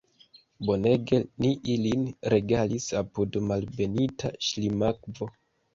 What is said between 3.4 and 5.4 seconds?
Malbenita Ŝlimakvo!